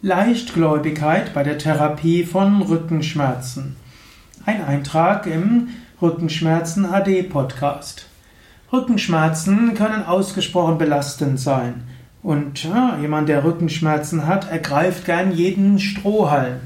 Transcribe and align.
Leichtgläubigkeit 0.00 1.34
bei 1.34 1.42
der 1.42 1.58
Therapie 1.58 2.22
von 2.22 2.62
Rückenschmerzen. 2.62 3.74
Ein 4.46 4.64
Eintrag 4.64 5.26
im 5.26 5.70
Rückenschmerzen 6.00 6.86
AD 6.86 7.24
Podcast. 7.24 8.06
Rückenschmerzen 8.72 9.74
können 9.74 10.04
ausgesprochen 10.04 10.78
belastend 10.78 11.40
sein. 11.40 11.82
Und 12.22 12.62
ja, 12.62 12.96
jemand, 13.00 13.28
der 13.28 13.42
Rückenschmerzen 13.42 14.28
hat, 14.28 14.48
ergreift 14.48 15.04
gern 15.04 15.32
jeden 15.32 15.80
Strohhalm. 15.80 16.60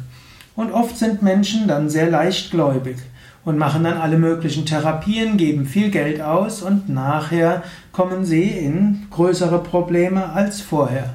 Und 0.55 0.71
oft 0.71 0.99
sind 0.99 1.23
Menschen 1.23 1.67
dann 1.67 1.89
sehr 1.89 2.11
leichtgläubig 2.11 2.99
und 3.47 3.57
machen 3.57 3.85
dann 3.85 3.97
alle 3.97 4.19
möglichen 4.19 4.67
Therapien, 4.67 5.39
geben 5.39 5.65
viel 5.65 5.91
Geld 5.91 6.21
aus 6.21 6.61
und 6.61 6.91
nachher 6.91 7.63
kommen 7.93 8.27
sie 8.27 8.43
in 8.43 9.07
größere 9.11 9.63
Probleme 9.63 10.33
als 10.33 10.61
vorher. 10.61 11.15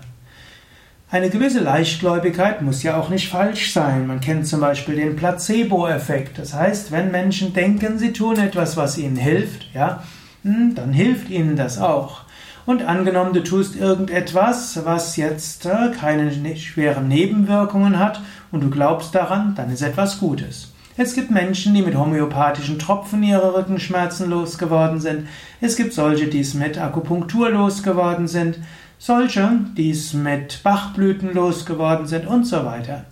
Eine 1.09 1.29
gewisse 1.29 1.61
Leichtgläubigkeit 1.61 2.61
muss 2.61 2.83
ja 2.83 2.99
auch 2.99 3.07
nicht 3.07 3.29
falsch 3.29 3.71
sein. 3.71 4.07
Man 4.07 4.19
kennt 4.19 4.45
zum 4.45 4.59
Beispiel 4.59 4.95
den 4.95 5.15
Placebo-Effekt. 5.15 6.37
Das 6.37 6.54
heißt, 6.54 6.91
wenn 6.91 7.11
Menschen 7.11 7.54
denken, 7.54 7.97
sie 7.97 8.11
tun 8.11 8.37
etwas, 8.37 8.75
was 8.75 8.97
ihnen 8.97 9.15
hilft, 9.15 9.73
ja, 9.73 10.04
hm, 10.43 10.75
dann 10.75 10.91
hilft 10.91 11.29
ihnen 11.29 11.55
das 11.55 11.79
auch. 11.79 12.23
Und 12.65 12.83
angenommen, 12.83 13.32
du 13.32 13.41
tust 13.41 13.77
irgendetwas, 13.77 14.82
was 14.83 15.15
jetzt 15.15 15.65
äh, 15.65 15.91
keine 15.97 16.57
schweren 16.57 17.07
Nebenwirkungen 17.07 17.99
hat 17.99 18.19
und 18.51 18.61
du 18.61 18.69
glaubst 18.69 19.15
daran, 19.15 19.55
dann 19.55 19.71
ist 19.71 19.83
etwas 19.83 20.19
Gutes. 20.19 20.74
Es 20.97 21.14
gibt 21.14 21.29
Menschen, 21.29 21.75
die 21.75 21.83
mit 21.83 21.96
homöopathischen 21.96 22.79
Tropfen 22.79 23.21
ihre 23.21 23.55
Rückenschmerzen 23.55 24.29
losgeworden 24.29 25.00
sind. 25.00 25.28
Es 25.61 25.75
gibt 25.75 25.93
solche, 25.93 26.28
die 26.28 26.39
es 26.39 26.55
mit 26.55 26.79
Akupunktur 26.79 27.51
losgeworden 27.51 28.28
sind 28.28 28.57
solche, 29.00 29.50
die 29.75 29.91
es 29.91 30.14
mit 30.14 30.64
Bachblüten 30.64 31.33
losgeworden 31.33 32.08
sind 32.08 32.28
und 32.28 32.45
so 32.45 32.66
weiter. 32.66 33.05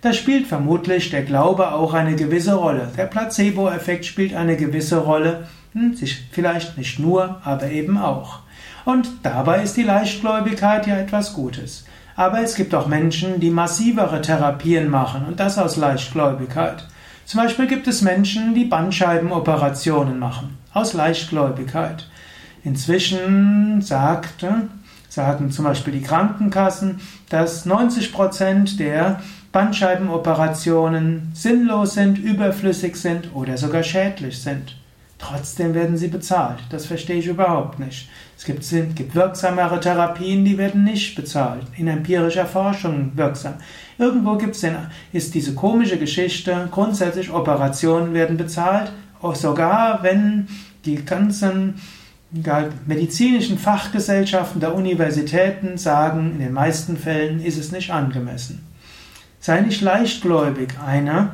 Da 0.00 0.12
spielt 0.12 0.46
vermutlich 0.46 1.10
der 1.10 1.22
Glaube 1.22 1.72
auch 1.72 1.94
eine 1.94 2.14
gewisse 2.14 2.54
Rolle. 2.54 2.88
Der 2.96 3.06
Placebo-Effekt 3.06 4.04
spielt 4.04 4.34
eine 4.34 4.56
gewisse 4.56 4.98
Rolle, 4.98 5.48
hm, 5.72 5.94
vielleicht 6.30 6.78
nicht 6.78 6.98
nur, 6.98 7.40
aber 7.44 7.70
eben 7.70 7.98
auch. 7.98 8.40
Und 8.84 9.08
dabei 9.22 9.62
ist 9.62 9.76
die 9.76 9.82
Leichtgläubigkeit 9.82 10.86
ja 10.86 10.96
etwas 10.96 11.34
Gutes. 11.34 11.84
Aber 12.14 12.40
es 12.40 12.54
gibt 12.54 12.74
auch 12.74 12.86
Menschen, 12.86 13.38
die 13.38 13.50
massivere 13.50 14.22
Therapien 14.22 14.88
machen 14.88 15.24
und 15.26 15.40
das 15.40 15.58
aus 15.58 15.76
Leichtgläubigkeit. 15.76 16.84
Zum 17.28 17.42
Beispiel 17.42 17.66
gibt 17.66 17.86
es 17.86 18.00
Menschen, 18.00 18.54
die 18.54 18.64
Bandscheibenoperationen 18.64 20.18
machen, 20.18 20.56
aus 20.72 20.94
Leichtgläubigkeit. 20.94 22.06
Inzwischen 22.64 23.82
sagt 23.82 24.46
sagen 25.10 25.50
zum 25.50 25.66
Beispiel 25.66 25.92
die 25.92 26.00
Krankenkassen, 26.00 27.00
dass 27.28 27.66
90 27.66 28.14
Prozent 28.14 28.80
der 28.80 29.20
Bandscheibenoperationen 29.52 31.30
sinnlos 31.34 31.92
sind, 31.92 32.18
überflüssig 32.18 32.96
sind 32.96 33.34
oder 33.34 33.58
sogar 33.58 33.82
schädlich 33.82 34.40
sind. 34.40 34.76
Trotzdem 35.18 35.74
werden 35.74 35.96
sie 35.96 36.08
bezahlt. 36.08 36.60
Das 36.70 36.86
verstehe 36.86 37.18
ich 37.18 37.26
überhaupt 37.26 37.80
nicht. 37.80 38.08
Es 38.36 38.44
gibt, 38.44 38.62
sind, 38.62 38.94
gibt 38.94 39.16
wirksamere 39.16 39.80
Therapien, 39.80 40.44
die 40.44 40.56
werden 40.56 40.84
nicht 40.84 41.16
bezahlt. 41.16 41.66
In 41.76 41.88
empirischer 41.88 42.46
Forschung 42.46 43.10
wirksam. 43.16 43.54
Irgendwo 43.98 44.36
gibt 44.36 44.54
es 44.54 44.64
ist 45.12 45.34
diese 45.34 45.54
komische 45.54 45.98
Geschichte, 45.98 46.68
grundsätzlich 46.70 47.32
Operationen 47.32 48.14
werden 48.14 48.36
bezahlt, 48.36 48.92
auch 49.20 49.34
sogar 49.34 50.04
wenn 50.04 50.46
die 50.84 51.04
ganzen 51.04 51.74
medizinischen 52.86 53.58
Fachgesellschaften 53.58 54.60
der 54.60 54.74
Universitäten 54.74 55.78
sagen, 55.78 56.32
in 56.32 56.38
den 56.38 56.52
meisten 56.52 56.96
Fällen 56.96 57.40
ist 57.40 57.58
es 57.58 57.72
nicht 57.72 57.90
angemessen. 57.90 58.64
Sei 59.40 59.60
nicht 59.62 59.80
leichtgläubig. 59.80 60.74
Eine 60.84 61.32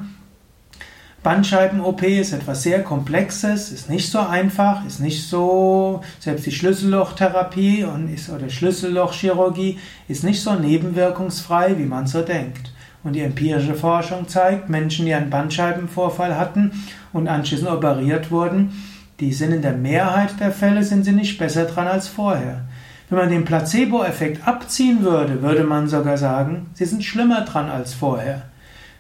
Bandscheiben-OP 1.25 2.03
ist 2.03 2.35
etwas 2.35 2.63
sehr 2.63 2.83
Komplexes, 2.83 3.73
ist 3.73 3.89
nicht 3.89 4.11
so 4.11 4.19
einfach, 4.19 4.85
ist 4.85 5.01
nicht 5.01 5.27
so, 5.27 6.03
selbst 6.21 6.45
die 6.45 6.53
Schlüssellochtherapie 6.53 7.83
und 7.85 8.13
ist, 8.13 8.29
oder 8.29 8.51
Schlüssellochchirurgie 8.51 9.79
ist 10.07 10.23
nicht 10.23 10.43
so 10.43 10.55
nebenwirkungsfrei, 10.55 11.79
wie 11.79 11.87
man 11.87 12.07
so 12.07 12.21
denkt. 12.21 12.75
Und 13.03 13.15
die 13.15 13.23
empirische 13.23 13.75
Forschung 13.75 14.29
zeigt, 14.29 14.69
Menschen, 14.69 15.07
die 15.07 15.15
einen 15.15 15.31
Bandscheibenvorfall 15.31 16.37
hatten 16.37 16.85
und 17.15 17.27
anschließend 17.27 17.71
operiert 17.71 18.31
wurden, 18.31 18.83
die 19.19 19.33
sind 19.33 19.53
in 19.53 19.63
der 19.63 19.73
Mehrheit 19.73 20.39
der 20.41 20.53
Fälle 20.53 20.85
sind 20.85 21.05
sie 21.05 21.13
nicht 21.13 21.39
besser 21.39 21.65
dran 21.65 21.87
als 21.87 22.07
vorher. 22.07 22.67
Wenn 23.09 23.19
man 23.19 23.31
den 23.31 23.47
Placebo-Effekt 23.47 24.47
abziehen 24.47 25.03
würde, 25.03 25.41
würde 25.41 25.65
man 25.65 25.89
sogar 25.89 26.19
sagen, 26.19 26.67
sie 26.75 26.85
sind 26.85 27.03
schlimmer 27.03 27.47
dran 27.47 27.71
als 27.71 27.95
vorher. 27.95 28.43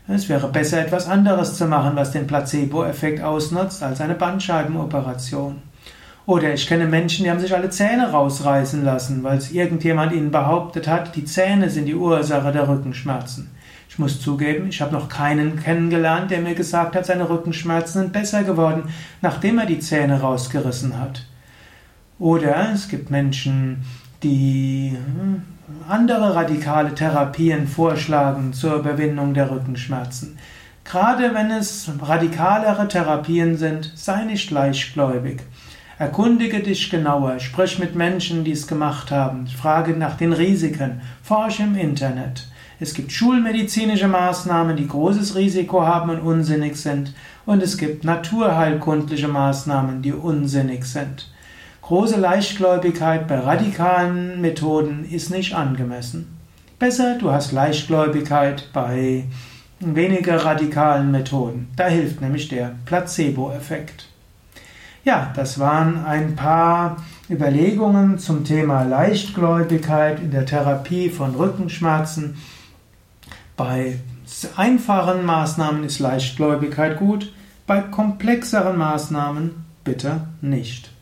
Es 0.07 0.29
wäre 0.29 0.49
besser, 0.49 0.81
etwas 0.81 1.09
anderes 1.09 1.57
zu 1.57 1.67
machen, 1.67 1.97
was 1.97 2.13
den 2.13 2.27
Placebo-Effekt 2.27 3.23
ausnutzt, 3.23 3.83
als 3.83 4.03
eine 4.03 4.15
Bandscheibenoperation. 4.15 5.63
Oder 6.27 6.53
ich 6.53 6.67
kenne 6.67 6.87
Menschen, 6.87 7.25
die 7.25 7.31
haben 7.31 7.41
sich 7.41 7.55
alle 7.55 7.71
Zähne 7.71 8.11
rausreißen 8.11 8.85
lassen, 8.85 9.23
weil 9.23 9.39
es 9.39 9.53
irgendjemand 9.53 10.13
ihnen 10.13 10.31
behauptet 10.31 10.89
hat, 10.89 11.17
die 11.17 11.25
Zähne 11.25 11.71
sind 11.71 11.87
die 11.87 11.95
Ursache 11.95 12.53
der 12.53 12.69
Rückenschmerzen. 12.69 13.51
Ich 13.89 13.99
muss 13.99 14.21
zugeben, 14.21 14.69
ich 14.69 14.81
habe 14.83 14.93
noch 14.93 15.09
keinen 15.09 15.63
kennengelernt, 15.63 16.31
der 16.31 16.41
mir 16.41 16.55
gesagt 16.55 16.97
hat, 16.97 17.07
seine 17.07 17.29
Rückenschmerzen 17.31 18.03
sind 18.03 18.13
besser 18.13 18.43
geworden, 18.43 18.91
nachdem 19.23 19.59
er 19.59 19.67
die 19.67 19.79
Zähne 19.79 20.21
rausgerissen 20.21 20.99
hat. 20.99 21.27
Oder 22.19 22.73
es 22.73 22.89
gibt 22.89 23.11
Menschen, 23.11 23.85
die 24.23 24.97
hm, 24.97 25.43
andere 25.89 26.35
radikale 26.35 26.95
Therapien 26.95 27.67
vorschlagen 27.67 28.53
zur 28.53 28.77
Überwindung 28.77 29.35
der 29.35 29.51
Rückenschmerzen. 29.51 30.39
Gerade 30.85 31.35
wenn 31.35 31.51
es 31.51 31.91
radikalere 32.01 32.89
Therapien 32.89 33.57
sind, 33.57 33.93
sei 33.95 34.25
nicht 34.25 34.51
leichtgläubig. 34.51 35.43
Erkundige 35.99 36.61
dich 36.61 36.91
genauer, 36.91 37.39
sprich 37.39 37.79
mit 37.79 37.95
Menschen, 37.95 38.45
die 38.45 38.53
es 38.53 38.67
gemacht 38.67 39.11
haben, 39.11 39.47
frage 39.47 39.93
nach 39.93 40.17
den 40.17 40.33
Risiken, 40.33 41.01
forsche 41.23 41.63
im 41.63 41.77
Internet. 41.77 42.49
Es 42.81 42.95
gibt 42.95 43.13
schulmedizinische 43.13 44.09
Maßnahmen, 44.09 44.77
die 44.77 44.89
großes 44.89 45.37
Risiko 45.37 45.87
haben 45.87 46.11
und 46.11 46.21
unsinnig 46.21 46.77
sind. 46.77 47.15
Und 47.47 47.63
es 47.63 47.79
gibt 47.79 48.05
naturheilkundliche 48.05 49.29
Maßnahmen, 49.29 50.03
die 50.03 50.13
unsinnig 50.13 50.85
sind. 50.85 51.31
Große 51.87 52.19
Leichtgläubigkeit 52.19 53.29
bei 53.29 53.41
radikalen 53.41 54.41
Methoden 54.41 55.05
ist 55.05 55.29
nicht 55.31 55.55
angemessen. 55.55 56.39
Besser, 56.79 57.19
du 57.19 57.31
hast 57.31 57.53
Leichtgläubigkeit 57.53 58.71
bei 58.73 59.25
weniger 59.81 60.47
radikalen 60.47 61.11
Methoden. 61.11 61.69
Da 61.77 61.89
hilft 61.89 62.23
nämlich 62.23 62.49
der 62.49 62.75
Placebo-Effekt. 62.87 64.09
Ja, 65.05 65.31
das 65.37 65.59
waren 65.59 66.07
ein 66.07 66.37
paar 66.37 67.05
Überlegungen 67.29 68.19
zum 68.19 68.45
Thema 68.45 68.85
Leichtgläubigkeit 68.85 70.21
in 70.21 70.31
der 70.31 70.47
Therapie 70.47 71.11
von 71.11 71.35
Rückenschmerzen. 71.35 72.39
Bei 73.59 73.99
einfachen 74.57 75.27
Maßnahmen 75.27 75.85
ist 75.85 75.99
Leichtgläubigkeit 75.99 76.99
gut, 76.99 77.31
bei 77.67 77.83
komplexeren 77.83 78.79
Maßnahmen 78.79 79.67
bitte 79.85 80.23
nicht. 80.41 80.95